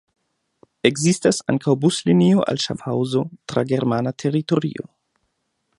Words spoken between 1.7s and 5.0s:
buslinio al Ŝafhaŭzo tra germana teritorio.